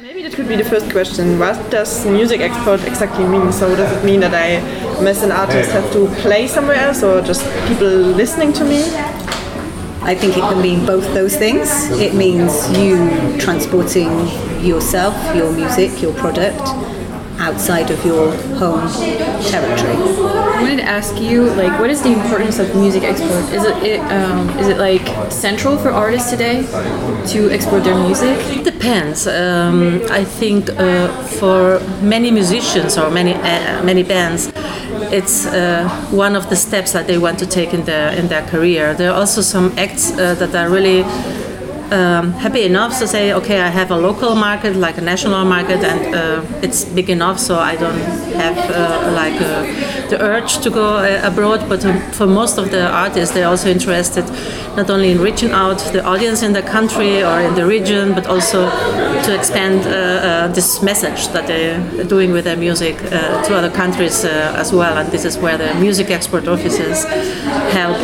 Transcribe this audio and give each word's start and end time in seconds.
Maybe 0.00 0.22
that 0.22 0.32
could 0.32 0.48
be 0.48 0.56
the 0.56 0.64
first 0.64 0.90
question. 0.90 1.38
What 1.38 1.70
does 1.70 2.06
music 2.06 2.40
export 2.40 2.82
exactly 2.84 3.26
mean? 3.26 3.52
So 3.52 3.76
does 3.76 3.92
it 3.96 4.04
mean 4.04 4.20
that 4.20 4.32
I, 4.34 4.56
as 5.06 5.22
an 5.22 5.30
artist, 5.30 5.70
have 5.72 5.92
to 5.92 6.06
play 6.22 6.46
somewhere 6.48 6.76
else, 6.76 7.02
or 7.02 7.20
just 7.20 7.44
people 7.68 7.88
listening 7.88 8.52
to 8.54 8.64
me? 8.64 8.82
I 10.02 10.14
think 10.14 10.36
it 10.36 10.40
can 10.40 10.62
mean 10.62 10.86
both 10.86 11.04
those 11.14 11.36
things. 11.36 11.68
It 12.00 12.14
means 12.14 12.70
you 12.78 13.38
transporting 13.38 14.10
yourself, 14.64 15.14
your 15.36 15.52
music, 15.52 16.00
your 16.00 16.14
product 16.14 16.62
outside 17.42 17.90
of 17.90 18.04
your 18.04 18.30
home 18.56 18.88
territory. 19.50 19.96
I 20.56 20.62
wanted 20.62 20.76
to 20.76 20.84
ask 20.84 21.20
you, 21.20 21.50
like, 21.62 21.74
what 21.80 21.90
is 21.90 22.00
the 22.00 22.12
importance 22.12 22.58
of 22.60 22.74
music 22.76 23.02
export? 23.02 23.44
Is 23.52 23.64
it, 23.64 23.76
it 23.82 24.00
um, 24.12 24.48
is 24.60 24.68
it 24.68 24.78
like 24.78 25.04
central 25.30 25.76
for 25.76 25.90
artists 25.90 26.30
today 26.30 26.62
to 27.32 27.50
export 27.50 27.82
their 27.82 27.98
music? 28.06 28.36
It 28.56 28.64
depends. 28.64 29.26
Um, 29.26 30.02
I 30.10 30.24
think 30.24 30.70
uh, 30.70 31.08
for 31.40 31.80
many 32.00 32.30
musicians 32.30 32.96
or 32.96 33.10
many 33.10 33.34
uh, 33.34 33.82
many 33.82 34.04
bands, 34.04 34.52
it's 35.10 35.46
uh, 35.46 35.88
one 36.10 36.36
of 36.36 36.48
the 36.48 36.56
steps 36.56 36.92
that 36.92 37.06
they 37.06 37.18
want 37.18 37.38
to 37.40 37.46
take 37.46 37.74
in 37.74 37.84
their 37.84 38.12
in 38.18 38.28
their 38.28 38.46
career. 38.46 38.94
There 38.94 39.10
are 39.10 39.18
also 39.18 39.42
some 39.42 39.72
acts 39.76 40.12
uh, 40.12 40.34
that 40.36 40.54
are 40.54 40.70
really 40.70 41.02
um, 41.92 42.32
happy 42.32 42.62
enough 42.62 42.98
to 42.98 43.06
say, 43.06 43.32
okay, 43.34 43.60
I 43.60 43.68
have 43.68 43.90
a 43.90 43.96
local 43.96 44.34
market, 44.34 44.76
like 44.76 44.98
a 44.98 45.00
national 45.02 45.44
market, 45.44 45.84
and 45.84 46.14
uh, 46.14 46.44
it's 46.62 46.84
big 46.84 47.10
enough, 47.10 47.38
so 47.38 47.58
I 47.58 47.76
don't 47.76 48.00
have 48.42 48.58
uh, 48.70 49.12
like 49.12 49.40
uh, 49.40 50.08
the 50.08 50.18
urge 50.20 50.58
to 50.58 50.70
go 50.70 50.96
uh, 50.96 51.20
abroad. 51.22 51.68
But 51.68 51.84
um, 51.84 52.00
for 52.12 52.26
most 52.26 52.58
of 52.58 52.70
the 52.70 52.90
artists, 52.90 53.34
they're 53.34 53.48
also 53.48 53.68
interested 53.68 54.24
not 54.76 54.88
only 54.88 55.10
in 55.10 55.20
reaching 55.20 55.50
out 55.50 55.78
the 55.92 56.02
audience 56.04 56.42
in 56.42 56.54
the 56.54 56.62
country 56.62 57.22
or 57.22 57.40
in 57.40 57.54
the 57.54 57.66
region, 57.66 58.14
but 58.14 58.26
also 58.26 58.70
to 59.24 59.34
expand 59.34 59.86
uh, 59.86 59.90
uh, 59.90 60.48
this 60.48 60.82
message 60.82 61.28
that 61.28 61.46
they're 61.46 62.04
doing 62.04 62.32
with 62.32 62.44
their 62.44 62.56
music 62.56 62.96
to 62.96 63.54
other 63.54 63.70
countries 63.70 64.24
as 64.24 64.72
well. 64.72 64.96
And 64.96 65.12
this 65.12 65.26
is 65.26 65.36
where 65.36 65.58
the 65.58 65.74
music 65.74 66.10
export 66.10 66.48
offices 66.48 67.04
help 67.70 67.98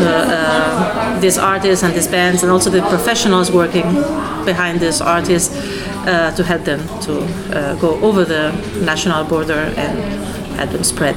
these 1.20 1.38
artists 1.38 1.82
and 1.84 1.94
these 1.94 2.08
bands, 2.08 2.42
and 2.42 2.52
also 2.52 2.70
the 2.70 2.82
professionals 2.82 3.50
working 3.50 3.68
working 3.68 3.92
behind 4.44 4.80
these 4.80 5.00
artists 5.00 5.54
uh, 6.06 6.32
to 6.36 6.42
help 6.44 6.64
them 6.64 6.80
to 7.00 7.20
uh, 7.54 7.74
go 7.76 8.00
over 8.00 8.24
the 8.24 8.52
national 8.84 9.24
border 9.24 9.72
and 9.76 9.98
help 10.56 10.70
them 10.70 10.84
spread 10.84 11.16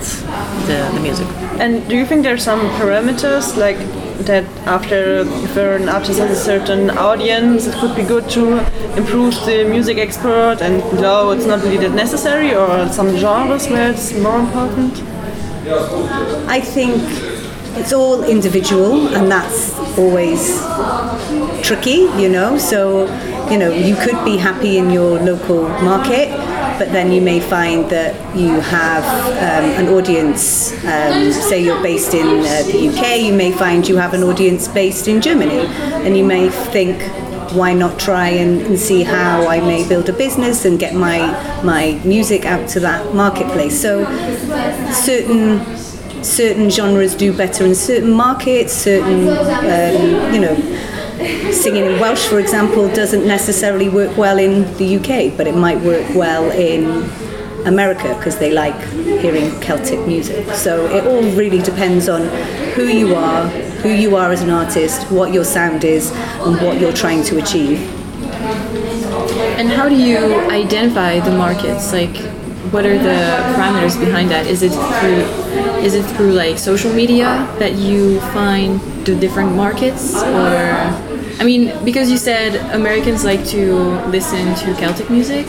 the, 0.67 0.92
the 0.94 1.00
music. 1.00 1.28
And 1.59 1.88
do 1.89 1.95
you 1.95 2.06
think 2.06 2.23
there 2.23 2.34
are 2.34 2.38
some 2.38 2.59
parameters 2.80 3.58
like 3.58 3.78
that 4.25 4.45
after 4.67 5.22
if 5.45 5.58
an 5.58 5.89
artist 5.89 6.19
has 6.19 6.31
a 6.31 6.36
certain 6.36 6.89
audience, 6.92 7.67
it 7.67 7.75
could 7.75 7.95
be 7.95 8.03
good 8.03 8.30
to 8.31 8.59
improve 8.97 9.34
the 9.45 9.64
music 9.64 9.97
export, 9.97 10.62
and 10.62 10.84
no, 11.02 11.31
it's 11.31 11.45
not 11.45 11.64
really 11.64 11.78
that 11.78 11.95
necessary, 11.95 12.53
or 12.53 12.88
some 12.89 13.16
genres 13.17 13.67
where 13.67 13.92
it's 13.92 14.14
more 14.19 14.39
important? 14.39 15.02
I 16.47 16.59
think 16.59 17.30
it's 17.75 17.94
all 17.94 18.23
individual, 18.23 19.08
and 19.16 19.31
that's 19.31 19.73
always 19.97 20.59
tricky, 21.66 22.09
you 22.22 22.30
know. 22.30 22.58
So, 22.58 23.06
you 23.50 23.57
know, 23.57 23.72
you 23.72 23.95
could 23.95 24.23
be 24.25 24.38
happy 24.38 24.78
in 24.78 24.90
your 24.90 25.19
local 25.19 25.68
market, 25.81 26.29
but 26.78 26.91
then 26.91 27.12
you 27.12 27.22
may 27.22 27.40
find 27.40 27.90
that 27.90 28.13
you 28.35 28.59
have 28.59 29.03
um, 29.38 29.85
an 29.85 29.94
audience, 29.94 30.72
um, 30.85 31.31
say 31.31 31.63
you're 31.63 31.81
based 31.81 32.13
in 32.13 32.28
uh, 32.28 32.63
the 32.72 32.90
UK, 32.90 33.22
you 33.22 33.34
may 33.34 33.51
find 33.51 33.88
you 33.88 33.97
have 33.97 34.13
an 34.13 34.24
audience 34.24 34.68
based 34.68 35.07
in 35.07 35.22
Germany, 35.22 35.59
and 36.06 36.18
you 36.18 36.25
may 36.25 36.50
think, 36.50 37.01
why 37.53 37.74
not 37.74 38.00
try 38.00 38.29
and, 38.29 38.62
and, 38.62 38.79
see 38.79 39.03
how 39.03 39.45
I 39.45 39.59
may 39.59 39.85
build 39.85 40.07
a 40.07 40.13
business 40.13 40.63
and 40.63 40.79
get 40.79 40.95
my 40.95 41.19
my 41.63 42.00
music 42.06 42.45
out 42.45 42.69
to 42.69 42.79
that 42.79 43.13
marketplace. 43.13 43.81
So 43.81 44.06
certain 44.94 45.59
certain 46.23 46.69
genres 46.69 47.15
do 47.15 47.35
better 47.35 47.65
in 47.65 47.75
certain 47.75 48.11
markets, 48.11 48.73
certain, 48.73 49.27
um, 49.29 50.33
you 50.33 50.39
know, 50.39 50.55
singing 51.51 51.85
in 51.85 51.99
Welsh, 51.99 52.25
for 52.27 52.39
example, 52.39 52.87
doesn't 52.93 53.25
necessarily 53.27 53.89
work 53.89 54.17
well 54.17 54.39
in 54.39 54.63
the 54.77 54.97
UK, 54.97 55.35
but 55.37 55.47
it 55.47 55.55
might 55.55 55.79
work 55.81 56.07
well 56.15 56.49
in 56.51 57.09
America 57.65 58.15
because 58.17 58.37
they 58.39 58.51
like 58.51 58.79
hearing 59.21 59.51
Celtic 59.61 60.05
music. 60.07 60.47
So 60.53 60.85
it 60.87 61.05
all 61.05 61.23
really 61.37 61.61
depends 61.61 62.09
on 62.09 62.21
who 62.73 62.85
you 62.88 63.15
are, 63.15 63.47
who 63.83 63.89
you 63.89 64.15
are 64.15 64.31
as 64.31 64.41
an 64.41 64.49
artist, 64.49 65.11
what 65.11 65.31
your 65.31 65.43
sound 65.43 65.83
is, 65.83 66.11
and 66.11 66.59
what 66.61 66.79
you're 66.79 66.93
trying 66.93 67.23
to 67.25 67.38
achieve. 67.38 67.79
And 69.59 69.69
how 69.69 69.88
do 69.88 69.95
you 69.95 70.39
identify 70.49 71.19
the 71.19 71.31
markets? 71.31 71.93
Like, 71.93 72.15
what 72.71 72.85
are 72.85 72.97
the 72.97 73.19
parameters 73.55 73.99
behind 73.99 74.31
that? 74.31 74.47
Is 74.47 74.63
it 74.63 74.71
through 74.71 75.23
is 75.83 75.93
it 75.93 76.03
through 76.15 76.31
like 76.31 76.57
social 76.57 76.93
media 76.93 77.47
that 77.59 77.73
you 77.75 78.19
find 78.31 78.79
the 79.05 79.15
different 79.15 79.55
markets 79.55 80.15
or 80.15 81.11
I 81.41 81.43
mean, 81.43 81.73
because 81.83 82.11
you 82.11 82.17
said 82.17 82.53
Americans 82.71 83.25
like 83.25 83.43
to 83.47 83.73
listen 84.09 84.53
to 84.61 84.79
Celtic 84.79 85.09
music, 85.09 85.47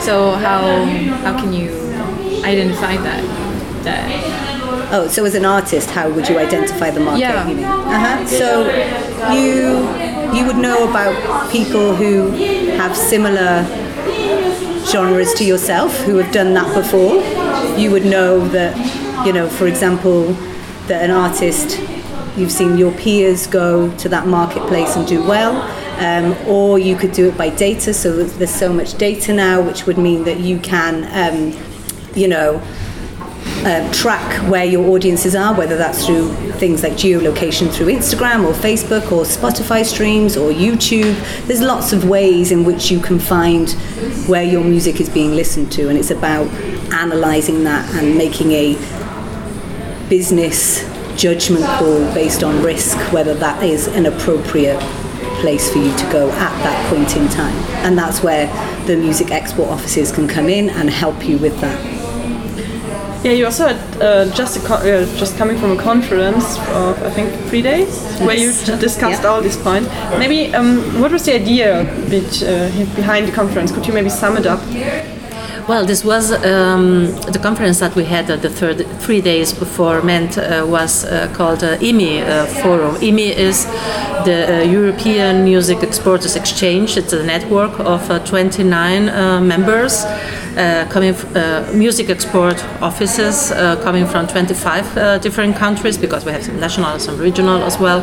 so 0.00 0.32
how 0.32 0.84
how 1.22 1.40
can 1.40 1.52
you 1.52 1.70
identify 2.42 2.96
that? 2.96 3.22
That 3.84 4.92
oh, 4.92 5.06
so 5.06 5.24
as 5.24 5.36
an 5.36 5.44
artist, 5.44 5.90
how 5.90 6.10
would 6.10 6.28
you 6.28 6.38
identify 6.38 6.90
the 6.90 7.00
market? 7.00 7.20
Yeah. 7.20 7.48
You 7.48 7.64
uh-huh. 7.64 8.26
So 8.26 8.66
you 9.32 9.86
you 10.36 10.44
would 10.44 10.56
know 10.56 10.90
about 10.90 11.14
people 11.52 11.94
who 11.94 12.30
have 12.76 12.96
similar 12.96 13.64
genres 14.90 15.34
to 15.34 15.44
yourself 15.44 15.96
who 16.00 16.16
have 16.16 16.32
done 16.32 16.54
that 16.54 16.74
before. 16.74 17.22
You 17.78 17.90
would 17.90 18.04
know 18.04 18.46
that, 18.48 19.26
you 19.26 19.32
know, 19.32 19.48
for 19.48 19.66
example, 19.66 20.32
that 20.86 21.04
an 21.04 21.10
artist 21.10 21.78
you've 22.36 22.52
seen 22.52 22.78
your 22.78 22.92
peers 22.92 23.46
go 23.46 23.94
to 23.96 24.08
that 24.08 24.26
marketplace 24.26 24.96
and 24.96 25.06
do 25.06 25.22
well. 25.22 25.56
Um, 25.98 26.36
or 26.46 26.78
you 26.78 26.94
could 26.94 27.10
do 27.12 27.28
it 27.28 27.36
by 27.36 27.50
data. 27.50 27.92
So 27.92 28.22
there's 28.22 28.54
so 28.54 28.72
much 28.72 28.96
data 28.96 29.34
now, 29.34 29.60
which 29.60 29.84
would 29.86 29.98
mean 29.98 30.22
that 30.24 30.38
you 30.38 30.60
can, 30.60 31.04
um, 31.12 31.60
you 32.14 32.28
know, 32.28 32.62
uh, 33.64 33.92
track 33.92 34.50
where 34.50 34.64
your 34.64 34.88
audiences 34.90 35.34
are, 35.34 35.54
whether 35.54 35.76
that's 35.76 36.06
through 36.06 36.32
things 36.52 36.82
like 36.82 36.92
geolocation 36.92 37.72
through 37.72 37.86
Instagram 37.86 38.46
or 38.46 38.52
Facebook 38.52 39.12
or 39.12 39.24
Spotify 39.24 39.84
streams 39.84 40.36
or 40.36 40.50
YouTube. 40.50 41.14
There's 41.46 41.60
lots 41.60 41.92
of 41.92 42.08
ways 42.08 42.52
in 42.52 42.64
which 42.64 42.90
you 42.90 43.00
can 43.00 43.18
find 43.18 43.70
where 44.26 44.42
your 44.42 44.64
music 44.64 45.00
is 45.00 45.08
being 45.08 45.32
listened 45.32 45.72
to, 45.72 45.88
and 45.88 45.98
it's 45.98 46.10
about 46.10 46.46
analysing 46.92 47.64
that 47.64 47.88
and 47.94 48.16
making 48.16 48.52
a 48.52 48.74
business 50.08 50.82
judgment 51.20 51.64
call 51.64 51.98
based 52.14 52.42
on 52.42 52.62
risk, 52.62 52.96
whether 53.12 53.34
that 53.34 53.62
is 53.62 53.88
an 53.88 54.06
appropriate 54.06 54.80
place 55.40 55.70
for 55.72 55.78
you 55.78 55.96
to 55.96 56.12
go 56.12 56.30
at 56.30 56.62
that 56.62 56.90
point 56.90 57.16
in 57.16 57.28
time. 57.28 57.54
And 57.84 57.96
that's 57.98 58.22
where 58.22 58.46
the 58.86 58.96
music 58.96 59.30
export 59.30 59.68
offices 59.68 60.10
can 60.12 60.26
come 60.28 60.48
in 60.48 60.70
and 60.70 60.88
help 60.88 61.24
you 61.24 61.38
with 61.38 61.60
that. 61.60 61.97
Yeah, 63.24 63.32
you 63.32 63.46
also 63.46 63.66
had 63.66 64.02
uh, 64.02 64.32
just 64.34 64.58
uh, 64.70 65.04
just 65.16 65.36
coming 65.36 65.58
from 65.58 65.72
a 65.72 65.82
conference 65.82 66.56
of 66.68 67.02
I 67.02 67.10
think 67.10 67.34
three 67.48 67.62
days 67.62 67.88
yes. 67.88 68.20
where 68.20 68.36
you 68.36 68.52
discussed 68.78 69.22
yeah. 69.22 69.28
all 69.28 69.42
these 69.42 69.56
points. 69.56 69.88
Maybe 70.18 70.54
um, 70.54 71.00
what 71.00 71.10
was 71.10 71.24
the 71.24 71.34
idea 71.34 71.84
bit, 72.08 72.42
uh, 72.42 72.70
behind 72.94 73.26
the 73.26 73.32
conference? 73.32 73.72
Could 73.72 73.86
you 73.88 73.92
maybe 73.92 74.08
sum 74.08 74.36
it 74.36 74.46
up? 74.46 74.60
Well, 75.68 75.84
this 75.84 76.02
was 76.02 76.32
um, 76.32 77.12
the 77.30 77.38
conference 77.42 77.78
that 77.80 77.94
we 77.94 78.04
had 78.04 78.26
the 78.28 78.48
third 78.48 78.86
three 79.00 79.20
days 79.20 79.52
before 79.52 80.00
MENT 80.00 80.38
uh, 80.38 80.64
was 80.66 81.04
uh, 81.04 81.30
called 81.34 81.62
uh, 81.62 81.76
EMEE 81.76 82.22
uh, 82.22 82.46
Forum. 82.62 82.94
EMEE 83.02 83.36
is 83.36 83.66
the 84.24 84.46
uh, 84.48 84.62
European 84.62 85.44
Music 85.44 85.82
Exporters 85.82 86.36
Exchange. 86.36 86.96
It's 86.96 87.12
a 87.12 87.22
network 87.22 87.78
of 87.80 88.10
uh, 88.10 88.18
29 88.20 89.46
members. 89.46 90.06
Uh, 90.58 90.84
coming 90.90 91.14
uh, 91.14 91.70
music 91.72 92.10
export 92.10 92.64
offices 92.82 93.52
uh, 93.52 93.80
coming 93.84 94.04
from 94.04 94.26
25 94.26 95.22
different 95.22 95.54
countries 95.54 95.96
because 95.96 96.24
we 96.24 96.32
have 96.32 96.42
some 96.42 96.58
national, 96.58 96.86
and 96.86 97.00
some 97.00 97.16
regional 97.16 97.62
as 97.62 97.78
well. 97.78 98.00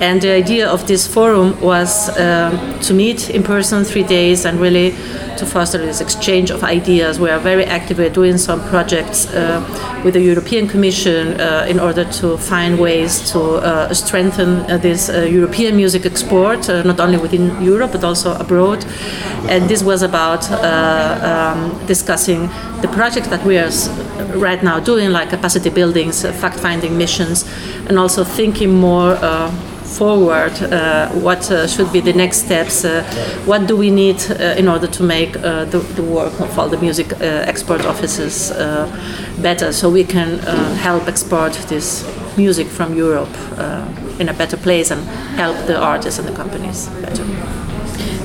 And 0.00 0.22
the 0.22 0.30
idea 0.30 0.66
of 0.66 0.86
this 0.86 1.06
forum 1.06 1.60
was 1.60 2.08
um, 2.18 2.80
to 2.80 2.94
meet 2.94 3.28
in 3.28 3.42
person 3.42 3.84
three 3.84 4.02
days 4.02 4.46
and 4.46 4.58
really 4.58 4.94
to 5.38 5.46
foster 5.46 5.78
this 5.78 6.00
exchange 6.00 6.50
of 6.50 6.62
ideas. 6.62 7.18
We 7.18 7.30
are 7.30 7.38
very 7.38 7.64
active. 7.64 7.98
We're 7.98 8.10
doing 8.10 8.38
some 8.38 8.60
projects 8.68 9.26
uh, 9.26 9.60
with 10.04 10.14
the 10.14 10.20
European 10.20 10.68
Commission 10.68 11.40
uh, 11.40 11.66
in 11.68 11.80
order 11.80 12.04
to 12.04 12.36
find 12.36 12.78
ways 12.78 13.30
to 13.32 13.40
uh, 13.40 13.94
strengthen 13.94 14.60
uh, 14.70 14.78
this 14.78 15.08
uh, 15.08 15.22
European 15.22 15.76
music 15.76 16.06
export, 16.06 16.68
not 16.68 17.00
only 17.00 17.18
within 17.18 17.62
Europe 17.62 17.92
but 17.92 18.04
also 18.04 18.34
abroad. 18.36 18.84
And 19.48 19.68
this 19.68 19.82
was 19.82 20.02
about 20.02 20.50
um, 20.50 21.86
discussing 21.86 22.48
the 22.80 22.88
projects 22.88 23.28
that 23.28 23.44
we 23.44 23.58
are 23.58 23.70
right 24.38 24.62
now 24.62 24.80
doing, 24.80 25.10
like 25.10 25.30
capacity 25.30 25.70
buildings, 25.70 26.22
fact-finding 26.22 26.96
missions, 26.96 27.44
and 27.88 27.98
also 27.98 28.24
thinking 28.24 28.74
more 28.74 29.16
forward, 29.84 30.52
what 31.22 31.44
should 31.68 31.92
be 31.92 32.00
the 32.00 32.12
next 32.12 32.38
steps, 32.44 32.84
what 33.46 33.66
do 33.66 33.76
we 33.76 33.90
need 33.90 34.20
in 34.58 34.68
order 34.68 34.86
to 34.86 35.02
make 35.02 35.23
the, 35.32 35.78
the, 35.96 36.02
work 36.02 36.38
of 36.40 36.58
all 36.58 36.68
the 36.68 36.78
music 36.78 37.12
export 37.20 37.84
offices 37.86 38.52
better 39.40 39.72
so 39.72 39.90
we 39.90 40.04
can 40.04 40.38
help 40.76 41.08
export 41.08 41.52
this 41.68 42.04
music 42.36 42.66
from 42.66 42.94
Europe 42.94 43.34
in 44.18 44.28
a 44.28 44.34
better 44.34 44.56
place 44.56 44.90
and 44.90 45.02
help 45.36 45.56
the 45.66 45.76
artists 45.76 46.18
and 46.18 46.28
the 46.28 46.32
companies 46.32 46.88
better. 47.00 47.24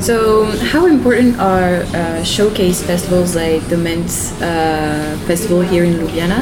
So, 0.02 0.46
how 0.72 0.86
important 0.86 1.38
are 1.40 1.84
uh, 1.84 2.24
showcase 2.24 2.82
festivals 2.82 3.36
like 3.36 3.62
the 3.68 3.76
Ment 3.76 4.08
uh, 4.42 5.18
Festival 5.28 5.60
here 5.60 5.84
in 5.84 5.96
Ljubljana? 5.96 6.40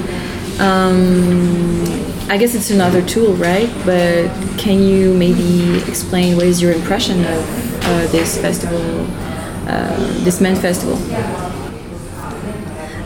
Um, 0.59 1.81
I 2.29 2.37
guess 2.37 2.53
it's 2.53 2.69
another 2.69 3.01
tool, 3.01 3.33
right? 3.33 3.69
But 3.83 4.29
can 4.59 4.83
you 4.83 5.13
maybe 5.13 5.79
explain 5.87 6.35
what 6.35 6.45
is 6.45 6.61
your 6.61 6.71
impression 6.71 7.25
of 7.25 7.83
uh, 7.83 8.07
this 8.11 8.37
festival, 8.39 8.79
uh, 8.79 9.26
this 10.23 10.39
Ment 10.41 10.57
Festival? 10.57 10.97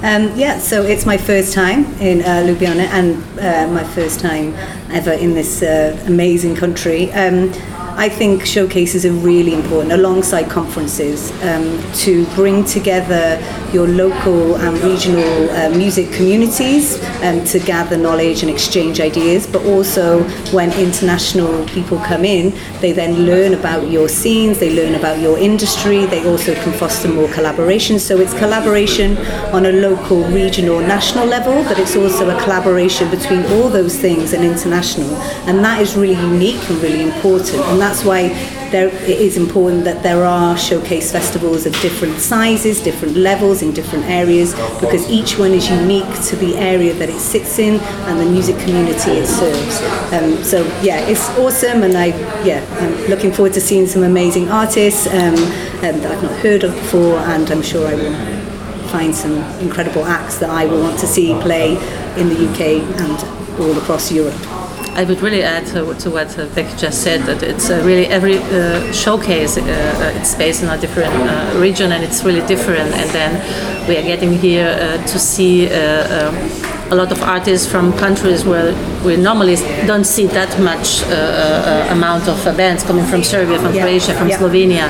Um, 0.04 0.36
yeah, 0.36 0.58
so 0.58 0.82
it's 0.82 1.06
my 1.06 1.18
first 1.18 1.54
time 1.54 1.86
in 2.00 2.22
uh, 2.22 2.44
Ljubljana 2.44 2.88
and 2.90 3.18
uh, 3.40 3.68
my 3.72 3.84
first 3.84 4.20
time 4.20 4.56
ever 4.90 5.12
in 5.12 5.36
this 5.36 5.62
uh, 5.62 5.96
amazing 6.08 6.56
country. 6.56 7.12
Um, 7.12 7.54
I 8.02 8.10
think 8.10 8.48
showcases 8.48 9.06
are 9.06 9.12
really 9.12 9.54
important 9.54 9.92
alongside 9.92 10.50
conferences 10.50 11.32
um, 11.44 11.80
to 11.98 12.26
bring 12.34 12.66
together 12.66 13.40
your 13.72 13.88
local 13.88 14.56
and 14.56 14.76
regional 14.80 15.52
uh, 15.52 15.70
music 15.70 16.12
communities 16.12 17.00
um, 17.22 17.46
to 17.46 17.60
gather 17.60 17.98
knowledge 17.98 18.42
and 18.42 18.50
exchange 18.50 19.00
ideas, 19.00 19.46
but 19.46 19.64
also 19.66 20.24
when 20.52 20.74
international 20.80 21.64
people 21.68 22.00
come 22.00 22.26
in, 22.26 22.52
they 22.80 22.92
then 22.92 23.28
learn 23.28 23.54
about 23.54 23.88
your 23.88 24.10
scenes, 24.10 24.58
they 24.58 24.76
learn 24.76 24.96
about 24.96 25.20
your 25.20 25.38
industry, 25.38 26.08
they 26.08 26.28
also 26.28 26.56
can 26.56 26.74
foster 26.74 27.08
more 27.08 27.32
collaboration. 27.32 28.00
So 28.00 28.18
it's 28.18 28.34
collaboration 28.34 29.16
on 29.54 29.68
a 29.68 29.72
local, 29.72 30.24
regional, 30.24 30.80
national 30.80 31.28
level, 31.28 31.64
but 31.66 31.78
it's 31.78 31.96
also 31.96 32.36
a 32.36 32.44
collaboration 32.44 33.12
between 33.12 33.46
all 33.54 33.70
those 33.70 33.96
things 33.96 34.34
and 34.34 34.44
international. 34.44 35.16
And 35.46 35.64
that 35.64 35.80
is 35.84 35.96
really 35.96 36.20
unique 36.20 36.68
and 36.68 36.82
really 36.82 37.04
important. 37.04 37.60
And 37.66 37.80
that's 37.92 38.06
why 38.06 38.30
there, 38.70 38.88
it 38.88 39.20
is 39.20 39.36
important 39.36 39.84
that 39.84 40.02
there 40.02 40.24
are 40.24 40.58
showcase 40.58 41.12
festivals 41.12 41.66
of 41.66 41.74
different 41.82 42.20
sizes, 42.20 42.82
different 42.82 43.18
levels 43.18 43.62
in 43.62 43.74
different 43.74 44.06
areas, 44.06 44.54
because 44.80 45.10
each 45.10 45.38
one 45.38 45.52
is 45.52 45.70
unique 45.70 46.08
to 46.30 46.38
the 46.38 46.56
area 46.56 46.94
that 46.94 47.10
it 47.10 47.20
sits 47.20 47.60
in 47.60 47.82
and 48.08 48.18
the 48.18 48.26
music 48.26 48.58
community 48.60 49.12
it 49.12 49.28
serves. 49.28 49.82
Um, 50.14 50.42
so 50.42 50.64
yeah, 50.82 51.06
it's 51.06 51.28
awesome, 51.38 51.84
and 51.84 51.98
I 51.98 52.08
yeah, 52.46 52.66
I'm 52.80 53.10
looking 53.10 53.34
forward 53.34 53.54
to 53.56 53.62
seeing 53.62 53.88
some 53.88 54.04
amazing 54.04 54.50
artists 54.50 55.08
um, 55.08 55.36
um, 55.36 56.00
that 56.00 56.12
I've 56.14 56.24
not 56.24 56.38
heard 56.40 56.64
of 56.64 56.74
before, 56.74 57.18
and 57.18 57.52
I'm 57.52 57.62
sure 57.62 57.86
I 57.86 57.96
will 57.96 58.88
find 58.88 59.14
some 59.14 59.36
incredible 59.60 60.06
acts 60.06 60.38
that 60.38 60.50
I 60.50 60.66
will 60.66 60.82
want 60.82 60.98
to 61.00 61.08
see 61.08 61.34
play 61.42 61.72
in 62.16 62.30
the 62.30 62.50
UK 62.50 62.62
and 63.02 63.60
all 63.60 63.78
across 63.78 64.14
Europe. 64.14 64.61
I 64.94 65.06
would 65.06 65.22
really 65.22 65.42
add 65.42 65.66
to, 65.68 65.94
to 65.94 66.10
what 66.10 66.38
uh, 66.38 66.48
Becci 66.48 66.78
just 66.78 67.02
said 67.02 67.22
that 67.22 67.42
it's 67.44 67.70
uh, 67.70 67.82
really 67.86 68.08
every 68.08 68.38
uh, 68.40 68.92
showcase 68.92 69.58
uh, 69.58 69.62
uh, 69.62 70.20
it's 70.20 70.36
based 70.36 70.64
in 70.64 70.70
a 70.70 70.78
different 70.78 71.14
uh, 71.14 71.58
region 71.60 71.94
and 71.94 72.04
it's 72.04 72.24
really 72.24 72.46
different. 72.46 72.94
And 72.94 73.10
then 73.12 73.88
we 73.88 73.98
are 73.98 74.02
getting 74.02 74.34
here 74.34 74.76
to 74.98 75.20
see 75.20 75.68
a 75.68 76.96
lot 76.96 77.12
of 77.12 77.22
artists 77.24 77.72
from 77.72 77.94
countries 77.94 78.44
where 78.44 78.74
we 79.06 79.16
normally 79.16 79.56
don't 79.88 80.04
see 80.04 80.26
that 80.28 80.60
much 80.60 81.04
amount 81.90 82.28
of 82.28 82.44
bands 82.58 82.84
coming 82.84 83.06
from 83.06 83.24
Serbia, 83.24 83.60
from 83.60 83.74
yeah. 83.74 83.84
Croatia, 83.84 84.14
from 84.14 84.28
yeah. 84.28 84.38
Slovenia. 84.38 84.90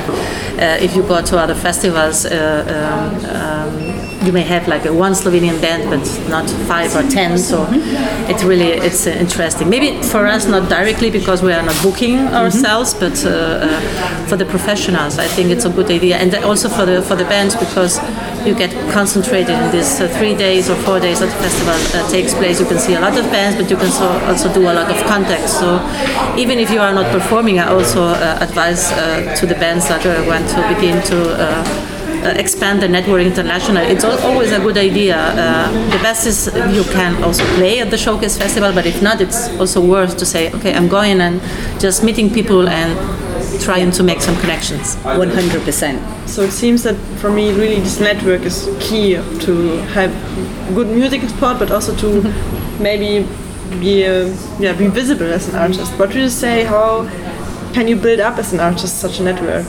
if 0.82 0.96
you 0.96 1.02
go 1.02 1.22
to 1.22 1.38
other 1.38 1.54
festivals. 1.54 2.26
Um, 2.26 3.24
um, 3.26 3.81
you 4.24 4.32
may 4.32 4.42
have 4.42 4.68
like 4.68 4.84
a 4.86 4.92
one 4.92 5.12
Slovenian 5.12 5.60
band, 5.60 5.90
but 5.90 6.02
not 6.28 6.48
five 6.68 6.94
or 6.94 7.02
ten. 7.10 7.38
So 7.38 7.64
mm-hmm. 7.64 8.30
it's 8.30 8.44
really 8.44 8.70
it's 8.72 9.06
uh, 9.06 9.10
interesting. 9.10 9.68
Maybe 9.68 10.00
for 10.02 10.26
us 10.26 10.46
not 10.46 10.68
directly 10.68 11.10
because 11.10 11.42
we 11.42 11.52
are 11.52 11.62
not 11.62 11.76
booking 11.82 12.16
mm-hmm. 12.16 12.34
ourselves, 12.34 12.94
but 12.94 13.24
uh, 13.24 13.30
uh, 13.30 14.26
for 14.28 14.36
the 14.36 14.46
professionals, 14.46 15.18
I 15.18 15.26
think 15.26 15.50
it's 15.50 15.64
a 15.64 15.70
good 15.70 15.90
idea, 15.90 16.16
and 16.16 16.34
also 16.44 16.68
for 16.68 16.86
the 16.86 17.02
for 17.02 17.16
the 17.16 17.24
bands 17.24 17.56
because 17.56 17.98
you 18.46 18.54
get 18.54 18.70
concentrated 18.92 19.50
in 19.50 19.70
these 19.70 20.00
uh, 20.00 20.08
three 20.18 20.34
days 20.34 20.68
or 20.68 20.76
four 20.76 20.98
days 20.98 21.20
that 21.20 21.26
the 21.26 21.42
festival 21.42 21.74
uh, 21.74 22.10
takes 22.10 22.34
place. 22.34 22.60
You 22.60 22.66
can 22.66 22.78
see 22.78 22.94
a 22.94 23.00
lot 23.00 23.16
of 23.18 23.24
bands, 23.30 23.56
but 23.60 23.70
you 23.70 23.76
can 23.76 23.90
so 23.90 24.06
also 24.26 24.52
do 24.52 24.62
a 24.62 24.74
lot 24.74 24.90
of 24.90 24.98
contacts. 25.06 25.52
So 25.58 25.78
even 26.36 26.58
if 26.58 26.70
you 26.70 26.80
are 26.80 26.94
not 26.94 27.10
performing, 27.12 27.58
I 27.58 27.68
also 27.68 28.02
uh, 28.02 28.38
advise 28.40 28.90
to 29.40 29.46
the 29.46 29.54
bands 29.54 29.88
that 29.88 30.02
want 30.26 30.48
to 30.50 30.74
begin 30.74 31.02
to 31.10 31.18
uh, 31.38 31.91
expand 32.30 32.82
the 32.82 32.88
network 32.88 33.22
internationally. 33.22 33.86
It's 33.86 34.04
always 34.04 34.52
a 34.52 34.58
good 34.58 34.76
idea. 34.76 35.16
Uh, 35.16 35.70
the 35.90 35.98
best 35.98 36.26
is 36.26 36.46
you 36.74 36.84
can 36.84 37.22
also 37.22 37.44
play 37.56 37.80
at 37.80 37.90
the 37.90 37.98
Showcase 37.98 38.38
Festival, 38.38 38.72
but 38.72 38.86
if 38.86 39.02
not, 39.02 39.20
it's 39.20 39.48
also 39.58 39.80
worth 39.80 40.16
to 40.18 40.26
say, 40.26 40.52
okay, 40.52 40.74
I'm 40.74 40.88
going 40.88 41.20
and 41.20 41.40
just 41.80 42.02
meeting 42.04 42.30
people 42.30 42.68
and 42.68 42.92
trying 43.60 43.90
to 43.92 44.02
make 44.02 44.20
some 44.20 44.36
connections. 44.36 44.96
100%. 44.96 46.28
So 46.28 46.42
it 46.42 46.52
seems 46.52 46.82
that 46.84 46.96
for 47.20 47.30
me, 47.30 47.52
really, 47.52 47.80
this 47.80 48.00
network 48.00 48.42
is 48.42 48.68
key 48.80 49.14
to 49.14 49.76
have 49.94 50.10
good 50.74 50.88
music 50.88 51.22
support, 51.22 51.58
but 51.58 51.70
also 51.70 51.94
to 51.96 52.22
maybe 52.80 53.26
be 53.80 54.04
uh, 54.04 54.34
yeah 54.58 54.72
be 54.72 54.86
visible 54.88 55.32
as 55.32 55.48
an 55.48 55.56
artist. 55.56 55.92
What 55.98 56.10
do 56.10 56.20
you 56.20 56.28
say? 56.28 56.64
How 56.64 57.08
can 57.72 57.88
you 57.88 57.96
build 57.96 58.20
up 58.20 58.38
as 58.38 58.52
an 58.52 58.60
artist 58.60 59.00
such 59.00 59.20
a 59.20 59.22
network? 59.22 59.66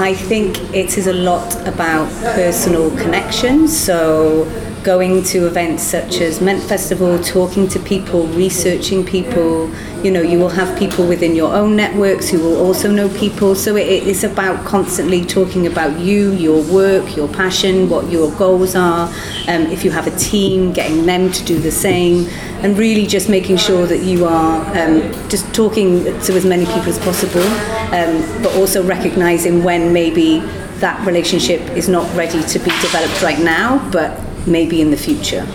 I 0.00 0.14
think 0.14 0.56
it 0.72 0.96
is 0.96 1.08
a 1.08 1.12
lot 1.12 1.56
about 1.66 2.08
personal 2.36 2.88
connection. 2.90 3.66
So 3.66 4.44
going 4.88 5.22
to 5.22 5.46
events 5.46 5.82
such 5.82 6.22
as 6.22 6.40
Ment 6.40 6.62
Festival, 6.62 7.22
talking 7.22 7.68
to 7.68 7.78
people, 7.78 8.26
researching 8.28 9.04
people, 9.04 9.70
you 10.02 10.10
know, 10.10 10.22
you 10.22 10.38
will 10.38 10.48
have 10.48 10.78
people 10.78 11.06
within 11.06 11.36
your 11.36 11.52
own 11.52 11.76
networks 11.76 12.30
who 12.30 12.38
will 12.38 12.56
also 12.56 12.90
know 12.90 13.06
people. 13.10 13.54
So 13.54 13.76
it 13.76 13.86
is 13.86 14.24
about 14.24 14.64
constantly 14.64 15.26
talking 15.26 15.66
about 15.66 16.00
you, 16.00 16.32
your 16.32 16.62
work, 16.72 17.18
your 17.18 17.28
passion, 17.28 17.90
what 17.90 18.10
your 18.10 18.32
goals 18.38 18.74
are. 18.74 19.08
Um, 19.46 19.66
if 19.66 19.84
you 19.84 19.90
have 19.90 20.06
a 20.06 20.16
team, 20.16 20.72
getting 20.72 21.04
them 21.04 21.32
to 21.32 21.44
do 21.44 21.58
the 21.58 21.70
same, 21.70 22.26
and 22.62 22.78
really 22.78 23.06
just 23.06 23.28
making 23.28 23.58
sure 23.58 23.86
that 23.86 24.02
you 24.02 24.24
are 24.24 24.64
um, 24.74 25.12
just 25.28 25.54
talking 25.54 26.04
to 26.04 26.32
as 26.32 26.46
many 26.46 26.64
people 26.64 26.88
as 26.88 26.98
possible, 27.00 27.46
um, 27.92 28.42
but 28.42 28.56
also 28.56 28.82
recognizing 28.82 29.62
when 29.62 29.92
maybe 29.92 30.38
that 30.80 31.06
relationship 31.06 31.60
is 31.76 31.90
not 31.90 32.06
ready 32.16 32.42
to 32.44 32.58
be 32.58 32.70
developed 32.80 33.20
right 33.20 33.40
now, 33.40 33.86
but 33.90 34.18
maybe 34.48 34.80
in 34.80 34.90
the 34.90 34.96
future. 34.96 35.46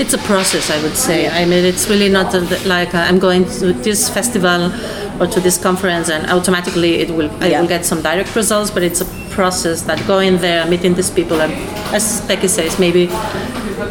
It's 0.00 0.14
a 0.14 0.18
process, 0.18 0.70
I 0.70 0.80
would 0.82 0.96
say. 0.96 1.28
I 1.28 1.44
mean, 1.44 1.64
it's 1.64 1.88
really 1.88 2.08
not 2.08 2.32
like 2.66 2.94
uh, 2.94 2.98
I'm 2.98 3.18
going 3.18 3.44
to 3.60 3.72
this 3.72 4.08
festival 4.08 4.72
or 5.20 5.26
to 5.26 5.40
this 5.40 5.58
conference 5.60 6.08
and 6.08 6.30
automatically 6.30 7.00
it 7.00 7.10
will 7.10 7.30
I 7.42 7.48
yeah. 7.48 7.60
will 7.60 7.68
get 7.68 7.84
some 7.84 8.02
direct 8.02 8.34
results, 8.36 8.70
but 8.70 8.82
it's 8.82 9.00
a 9.00 9.06
process 9.30 9.82
that 9.82 10.04
going 10.06 10.38
there, 10.38 10.66
meeting 10.66 10.94
these 10.94 11.10
people, 11.10 11.40
and 11.40 11.52
as 11.94 12.20
Becci 12.28 12.48
says, 12.48 12.78
maybe 12.78 13.06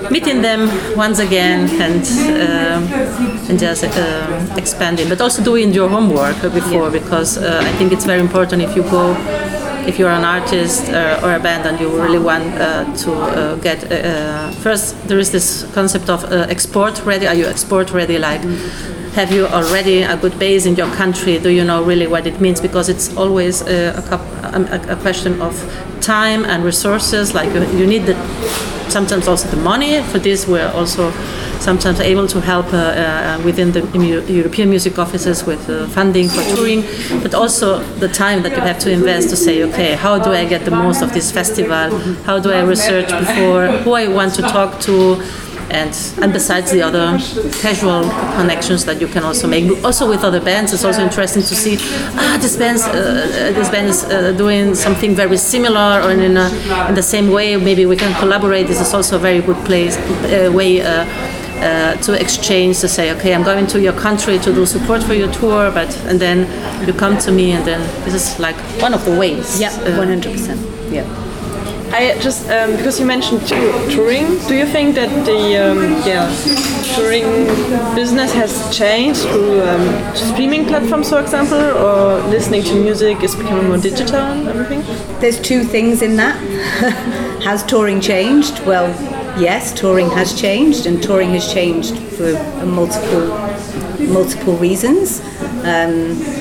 meeting 0.10 0.42
them 0.42 0.62
once 0.96 1.20
again 1.20 1.70
and 1.82 2.04
uh, 2.44 3.50
and 3.50 3.60
just 3.60 3.84
uh, 3.84 4.56
expanding, 4.58 5.10
but 5.10 5.20
also 5.22 5.44
doing 5.44 5.74
your 5.74 5.90
homework 5.90 6.42
before 6.42 6.86
yeah. 6.86 7.00
because 7.00 7.38
uh, 7.38 7.62
I 7.64 7.72
think 7.78 7.92
it's 7.92 8.06
very 8.06 8.22
important 8.22 8.62
if 8.62 8.76
you 8.76 8.84
go 8.84 9.14
if 9.88 9.98
you're 9.98 10.12
an 10.12 10.26
artist 10.26 10.90
uh, 10.90 11.22
or 11.24 11.34
a 11.34 11.40
band 11.40 11.66
and 11.66 11.80
you 11.80 11.90
really 11.90 12.20
want 12.20 12.44
uh, 12.56 12.84
to 12.96 13.14
uh, 13.14 13.56
get 13.56 13.92
uh, 13.92 14.52
first 14.52 15.08
there 15.08 15.20
is 15.20 15.32
this 15.32 15.66
concept 15.74 16.10
of 16.10 16.24
uh, 16.26 16.46
export 16.50 17.04
ready. 17.06 17.26
Are 17.28 17.36
you 17.36 17.46
export 17.46 17.92
ready? 17.92 18.20
Like 18.20 18.42
have 19.18 19.32
you 19.32 19.48
already 19.48 20.04
a 20.04 20.16
good 20.16 20.38
base 20.38 20.66
in 20.68 20.76
your 20.76 20.94
country? 20.96 21.40
Do 21.40 21.50
you 21.50 21.64
know 21.64 21.84
really 21.84 22.06
what 22.06 22.28
it 22.28 22.40
means? 22.40 22.62
Because 22.62 22.88
it's 22.88 23.16
always 23.18 23.64
uh, 23.64 24.20
a, 24.44 24.58
a, 24.60 24.94
a, 24.94 24.96
question 24.98 25.42
of 25.42 25.56
time 26.02 26.46
and 26.46 26.64
resources. 26.64 27.34
Like 27.34 27.52
you, 27.52 27.64
you 27.80 27.88
need 27.88 28.06
the 28.06 28.14
sometimes 28.92 29.28
also 29.28 29.48
the 29.50 29.62
money. 29.62 30.02
For 30.04 30.20
this, 30.20 30.48
we're 30.48 30.70
also 30.70 31.12
sometimes 31.60 32.00
able 32.00 32.28
to 32.28 32.40
help 32.40 32.68
uh, 32.74 32.78
uh, 32.78 33.42
within 33.44 33.72
the 33.72 33.82
European 34.28 34.70
music 34.70 35.00
offices 35.00 35.44
with 35.46 35.70
uh, 35.70 35.88
funding 35.88 36.30
for 36.30 36.44
touring, 36.56 36.82
but 37.24 37.34
also 37.34 37.80
the 38.00 38.08
time 38.08 38.44
that 38.44 38.52
you 38.52 38.62
have 38.62 38.80
to 38.80 38.92
invest 38.92 39.30
to 39.30 39.36
say, 39.36 39.64
okay, 39.64 39.94
how 39.96 40.20
do 40.20 40.32
I 40.32 40.46
get 40.46 40.66
the 40.66 40.72
most 40.72 41.02
of 41.02 41.14
this 41.14 41.32
festival? 41.32 41.98
How 42.26 42.40
do 42.40 42.52
I 42.52 42.62
research 42.62 43.10
before 43.10 43.68
who 43.84 43.94
I 43.94 44.08
want 44.08 44.36
to 44.36 44.42
talk 44.44 44.80
to? 44.82 45.22
And 45.70 45.94
and 46.22 46.32
besides 46.34 46.72
the 46.72 46.82
other 46.82 47.18
casual 47.62 48.04
connections 48.36 48.86
that 48.86 49.02
you 49.02 49.08
can 49.08 49.24
also 49.24 49.48
make 49.48 49.66
also 49.84 50.08
with 50.08 50.24
other 50.24 50.40
bands 50.40 50.74
it's 50.74 50.86
also 50.86 51.02
interesting 51.02 51.42
to 51.42 51.56
see 51.56 51.78
ah 52.16 52.38
this 52.42 52.56
band's 52.56 52.84
uh, 52.84 52.90
uh 52.90 53.52
this 53.58 53.70
band 53.70 53.88
is 53.88 54.04
uh, 54.06 54.32
doing 54.34 54.76
something 54.76 55.16
very 55.16 55.38
similar 55.38 56.02
or 56.04 56.12
in, 56.12 56.38
a, 56.38 56.48
in 56.90 56.96
the 56.96 57.04
same 57.04 57.32
way. 57.32 57.58
Maybe 57.58 57.86
we 57.86 57.96
can 57.96 58.14
collaborate. 58.20 58.68
This 58.68 58.82
is 58.82 58.94
also 58.94 59.16
a 59.16 59.20
very 59.20 59.42
good 59.42 59.58
place 59.66 59.98
uh, 59.98 60.52
way 60.54 60.82
uh, 60.82 61.06
uh, 61.58 61.96
to 61.98 62.14
exchange 62.14 62.80
to 62.80 62.88
say 62.88 63.12
okay 63.12 63.34
i'm 63.34 63.42
going 63.42 63.66
to 63.66 63.82
your 63.82 63.94
country 63.94 64.38
to 64.38 64.54
do 64.54 64.64
support 64.64 65.02
for 65.02 65.16
your 65.16 65.32
tour 65.34 65.72
but 65.72 65.90
and 66.06 66.20
then 66.20 66.46
you 66.86 66.94
come 66.94 67.18
to 67.18 67.32
me 67.32 67.52
and 67.52 67.66
then 67.66 67.82
this 68.06 68.14
is 68.14 68.40
like 68.40 68.56
one 68.80 68.94
of 68.94 69.04
the 69.06 69.18
ways. 69.18 69.60
Yeah 69.60 69.72
100% 69.72 70.94
yeah 70.94 71.27
I 71.98 72.20
just 72.20 72.48
um, 72.48 72.76
because 72.78 73.00
you 73.00 73.08
mentioned 73.08 73.42
touring. 73.48 74.38
Do 74.48 74.54
you 74.54 74.68
think 74.68 74.94
that 74.94 75.10
the 75.26 75.42
um, 75.58 75.80
yeah 76.06 76.30
touring 76.96 77.26
business 77.96 78.32
has 78.34 78.52
changed 78.78 79.22
through 79.22 79.64
um, 79.64 80.16
streaming 80.16 80.68
platforms, 80.68 81.10
for 81.10 81.20
example, 81.20 81.58
or 81.58 82.22
listening 82.30 82.64
to 82.66 82.76
music 82.76 83.24
is 83.24 83.36
becoming 83.36 83.68
more 83.70 83.80
digital 83.80 84.22
and 84.22 84.48
everything? 84.48 84.82
There's 85.20 85.42
two 85.42 85.64
things 85.64 86.04
in 86.04 86.18
that. 86.18 86.36
has 87.44 87.64
touring 87.66 88.00
changed? 88.00 88.64
Well, 88.68 88.90
yes, 89.42 89.74
touring 89.74 90.12
has 90.12 90.40
changed, 90.40 90.86
and 90.86 91.02
touring 91.02 91.32
has 91.32 91.52
changed 91.52 91.98
for 91.98 92.32
multiple 92.64 93.28
multiple 94.08 94.56
reasons. 94.58 95.22
Um, 95.64 96.37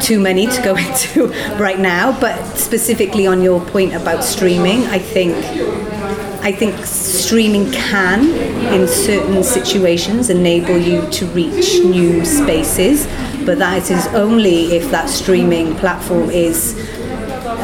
too 0.00 0.20
many 0.20 0.46
to 0.46 0.62
go 0.62 0.76
into 0.86 1.28
right 1.58 1.78
now, 1.78 2.18
but 2.20 2.42
specifically 2.56 3.26
on 3.26 3.42
your 3.42 3.60
point 3.60 3.94
about 3.94 4.24
streaming, 4.24 4.84
I 4.86 4.98
think 4.98 5.34
I 6.44 6.52
think 6.52 6.84
streaming 6.84 7.72
can, 7.72 8.28
in 8.74 8.86
certain 8.86 9.42
situations, 9.42 10.28
enable 10.28 10.76
you 10.76 11.08
to 11.10 11.26
reach 11.28 11.82
new 11.82 12.22
spaces, 12.26 13.06
but 13.46 13.58
that 13.60 13.90
is 13.90 14.06
only 14.08 14.76
if 14.76 14.90
that 14.90 15.08
streaming 15.08 15.74
platform 15.76 16.28
is 16.28 16.74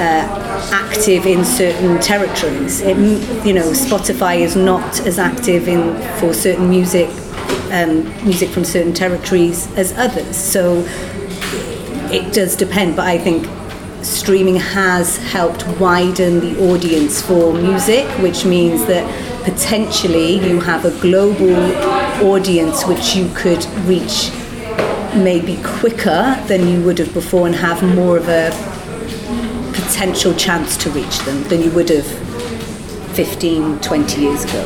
uh, 0.01 0.71
active 0.73 1.27
in 1.27 1.45
certain 1.45 2.01
territories. 2.01 2.81
It, 2.81 2.97
you 3.45 3.53
know, 3.53 3.71
Spotify 3.73 4.39
is 4.39 4.57
not 4.57 5.01
as 5.01 5.19
active 5.19 5.69
in 5.69 5.95
for 6.19 6.33
certain 6.33 6.71
music, 6.71 7.11
um, 7.73 8.05
music 8.25 8.49
from 8.49 8.65
certain 8.65 8.95
territories 8.95 9.71
as 9.77 9.93
others. 9.99 10.37
So 10.37 10.81
it 12.13 12.33
does 12.33 12.57
depend, 12.57 12.97
but 12.97 13.07
I 13.07 13.19
think 13.19 13.47
streaming 14.05 14.57
has 14.57 15.17
helped 15.19 15.67
widen 15.79 16.41
the 16.41 16.71
audience 16.71 17.23
for 17.23 17.53
music, 17.53 18.07
which 18.19 18.45
means 18.45 18.87
that 18.87 19.05
potentially 19.45 20.35
you 20.47 20.61
have 20.61 20.85
a 20.85 20.91
global 21.01 21.55
audience 22.27 22.87
which 22.87 23.15
you 23.15 23.31
could 23.35 23.65
reach 23.87 24.31
maybe 25.15 25.59
quicker 25.63 26.37
than 26.47 26.69
you 26.69 26.83
would 26.85 26.99
have 26.99 27.13
before 27.13 27.47
and 27.47 27.57
have 27.57 27.83
more 27.95 28.17
of 28.17 28.29
a 28.29 28.51
potential 29.73 30.35
chance 30.35 30.77
to 30.77 30.91
reach 30.91 31.19
them 31.21 31.43
than 31.45 31.63
you 31.63 31.71
would 31.71 31.89
have 31.89 32.07
15, 33.15 33.81
20 33.81 34.21
years 34.21 34.45
ago. 34.45 34.65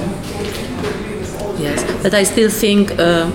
Yes, 1.59 2.03
but 2.03 2.15
I 2.15 2.25
still 2.25 2.51
think. 2.51 2.99
Uh, 2.99 3.31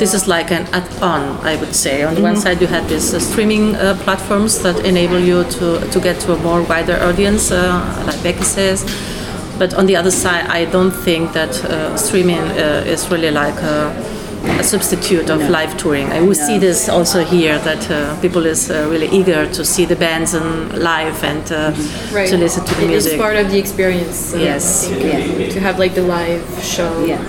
this 0.00 0.14
is 0.14 0.26
like 0.26 0.50
an 0.50 0.66
add-on, 0.72 1.22
I 1.44 1.56
would 1.56 1.74
say. 1.74 2.02
On 2.02 2.14
the 2.14 2.20
mm-hmm. 2.20 2.32
one 2.32 2.36
side, 2.36 2.60
you 2.62 2.66
have 2.66 2.88
these 2.88 3.12
uh, 3.12 3.20
streaming 3.20 3.76
uh, 3.76 3.94
platforms 4.04 4.62
that 4.62 4.84
enable 4.86 5.18
you 5.18 5.44
to, 5.44 5.66
to 5.92 6.00
get 6.00 6.18
to 6.20 6.32
a 6.32 6.38
more 6.38 6.62
wider 6.62 6.96
audience, 7.02 7.52
uh, 7.52 8.04
like 8.06 8.16
Becci 8.24 8.44
says. 8.44 8.78
But 9.58 9.74
on 9.74 9.84
the 9.84 9.96
other 9.96 10.10
side, 10.10 10.46
I 10.46 10.64
don't 10.64 10.90
think 10.90 11.34
that 11.34 11.52
uh, 11.64 11.96
streaming 11.98 12.38
uh, 12.38 12.94
is 12.94 13.10
really 13.10 13.30
like 13.30 13.60
a, 13.62 13.90
a 14.58 14.64
substitute 14.64 15.28
of 15.28 15.40
no. 15.40 15.48
live 15.50 15.76
touring. 15.76 16.06
I 16.06 16.20
will 16.20 16.38
no. 16.38 16.46
see 16.46 16.56
this 16.56 16.88
also 16.88 17.22
here 17.22 17.58
that 17.58 17.90
uh, 17.90 18.18
people 18.22 18.46
is 18.46 18.70
really 18.70 19.08
eager 19.08 19.52
to 19.52 19.64
see 19.66 19.84
the 19.84 19.96
bands 19.96 20.32
and 20.32 20.72
live 20.78 21.22
and 21.22 21.42
mm-hmm. 21.42 22.14
right. 22.14 22.28
to 22.30 22.38
listen 22.38 22.64
to 22.64 22.74
the 22.76 22.84
it 22.84 22.88
music. 22.88 23.12
It's 23.12 23.20
part 23.20 23.36
of 23.36 23.50
the 23.50 23.58
experience. 23.58 24.34
yes. 24.34 24.88
Yeah. 24.90 25.50
To 25.50 25.60
have 25.60 25.78
like 25.78 25.94
the 25.94 26.06
live 26.16 26.64
show. 26.64 27.04
Yeah. 27.04 27.20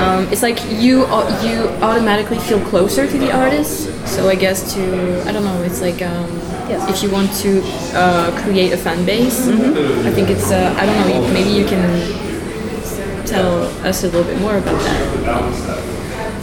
Um, 0.00 0.28
it's 0.32 0.42
like 0.42 0.58
you 0.70 1.06
you 1.42 1.68
automatically 1.80 2.38
feel 2.38 2.60
closer 2.68 3.06
to 3.06 3.18
the 3.18 3.32
artist. 3.32 3.90
So 4.06 4.28
I 4.28 4.34
guess 4.34 4.74
to 4.74 5.22
I 5.28 5.32
don't 5.32 5.44
know. 5.44 5.62
It's 5.62 5.80
like 5.80 6.02
um, 6.02 6.30
yes. 6.68 6.88
if 6.90 7.02
you 7.02 7.10
want 7.10 7.32
to 7.44 7.62
uh, 7.94 8.30
create 8.42 8.72
a 8.72 8.76
fan 8.76 9.04
base, 9.04 9.46
mm-hmm. 9.46 10.06
I 10.06 10.10
think 10.10 10.30
it's 10.30 10.50
uh, 10.50 10.74
I 10.78 10.86
don't 10.86 11.08
know. 11.08 11.32
Maybe 11.32 11.50
you 11.50 11.64
can 11.64 13.26
tell 13.26 13.64
us 13.86 14.04
a 14.04 14.06
little 14.06 14.24
bit 14.24 14.40
more 14.40 14.56
about 14.58 14.80
that. 14.80 15.94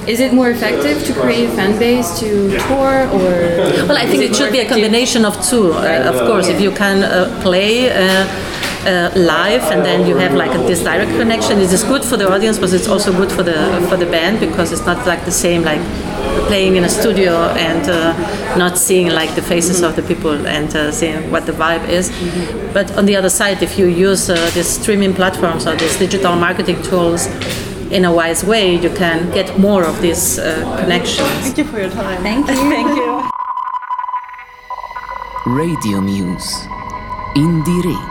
Is 0.07 0.19
it 0.19 0.33
more 0.33 0.49
effective 0.49 1.05
to 1.05 1.13
create 1.13 1.47
a 1.47 1.51
fan 1.51 1.77
base 1.77 2.19
to 2.19 2.57
tour, 2.67 3.05
or? 3.13 3.29
Well, 3.87 3.97
I 3.97 4.07
think 4.07 4.23
it, 4.23 4.31
it 4.31 4.35
should 4.35 4.51
be 4.51 4.59
a 4.59 4.67
combination 4.67 5.25
of 5.25 5.33
two. 5.45 5.73
Uh, 5.73 6.11
of 6.11 6.27
course, 6.27 6.47
if 6.47 6.59
you 6.59 6.71
can 6.71 7.03
uh, 7.03 7.39
play 7.43 7.89
uh, 8.85 9.11
live 9.15 9.63
and 9.71 9.85
then 9.85 10.07
you 10.07 10.15
have 10.17 10.33
like 10.33 10.53
a, 10.53 10.57
this 10.59 10.83
direct 10.83 11.11
connection. 11.11 11.59
It 11.59 11.71
is 11.71 11.83
good 11.83 12.03
for 12.03 12.17
the 12.17 12.31
audience, 12.31 12.57
but 12.57 12.73
it's 12.73 12.87
also 12.87 13.11
good 13.11 13.31
for 13.31 13.43
the 13.43 13.85
for 13.89 13.97
the 13.97 14.05
band 14.05 14.39
because 14.39 14.71
it's 14.71 14.85
not 14.85 15.05
like 15.05 15.23
the 15.25 15.31
same 15.31 15.63
like 15.63 15.81
playing 16.47 16.75
in 16.75 16.83
a 16.83 16.89
studio 16.89 17.33
and 17.67 17.89
uh, 17.89 18.57
not 18.57 18.77
seeing 18.77 19.09
like 19.09 19.33
the 19.35 19.41
faces 19.41 19.77
mm-hmm. 19.77 19.85
of 19.85 19.95
the 19.95 20.03
people 20.03 20.47
and 20.47 20.75
uh, 20.75 20.91
seeing 20.91 21.31
what 21.31 21.45
the 21.45 21.51
vibe 21.51 21.87
is. 21.89 22.09
Mm-hmm. 22.09 22.73
But 22.73 22.97
on 22.97 23.05
the 23.05 23.15
other 23.15 23.29
side, 23.29 23.61
if 23.61 23.77
you 23.77 23.85
use 23.87 24.29
uh, 24.29 24.35
these 24.53 24.67
streaming 24.67 25.13
platforms 25.13 25.67
or 25.67 25.75
these 25.75 25.97
digital 25.97 26.35
marketing 26.35 26.81
tools 26.83 27.27
in 27.91 28.05
a 28.05 28.13
wise 28.13 28.43
way, 28.43 28.75
you 28.75 28.89
can 28.89 29.29
get 29.31 29.57
more 29.59 29.83
of 29.83 30.01
these 30.01 30.39
uh, 30.39 30.77
connections. 30.81 31.29
Thank 31.41 31.57
you 31.57 31.65
for 31.65 31.79
your 31.79 31.89
time. 31.89 32.21
Thank 32.23 32.47
you. 32.47 32.55
Thank 32.75 32.95
you. 32.95 33.29
Radio 35.45 36.01
Muse. 36.01 36.67
INDIERE. 37.35 38.10